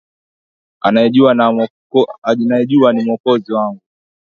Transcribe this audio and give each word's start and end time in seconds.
Anayejua 0.81 1.33
ni 2.93 3.03
Mwokozi 3.05 3.53
wangu. 3.53 3.81